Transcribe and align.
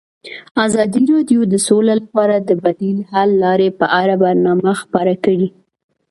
ازادي 0.67 1.01
راډیو 1.13 1.41
د 1.51 1.55
سوله 1.67 1.93
لپاره 2.01 2.35
د 2.39 2.49
بدیل 2.63 2.97
حل 3.11 3.29
لارې 3.43 3.69
په 3.79 3.85
اړه 3.99 4.13
برنامه 4.23 4.71
خپاره 4.81 5.13
کړې. 5.25 5.47